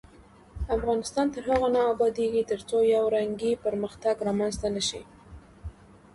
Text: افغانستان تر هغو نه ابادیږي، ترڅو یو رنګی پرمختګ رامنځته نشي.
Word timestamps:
افغانستان 0.75 1.25
تر 1.33 1.41
هغو 1.49 1.67
نه 1.75 1.81
ابادیږي، 1.93 2.41
ترڅو 2.51 2.77
یو 2.95 3.05
رنګی 3.15 3.53
پرمختګ 3.65 4.15
رامنځته 4.27 4.67
نشي. 4.75 5.01